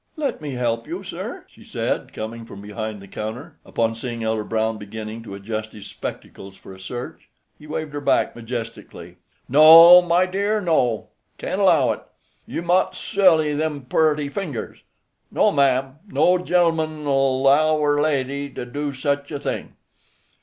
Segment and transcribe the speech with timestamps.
[0.15, 4.43] "Let me help you, sir," she said, coming from behind the counter, upon seeing Elder
[4.43, 7.29] Brown beginning to adjust his spectacles for a search.
[7.59, 9.17] He waved her back majestically.
[9.47, 12.01] "No, my dear, no; can't allow it.
[12.47, 14.81] You mout sile them purty fingers.
[15.29, 15.97] No, ma'am.
[16.07, 19.75] No gen'l'man'll 'low er lady to do such a thing."